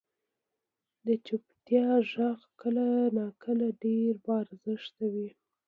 [1.05, 2.85] •د چپتیا ږغ کله
[3.17, 5.29] ناکله ډېر با ارزښته وي.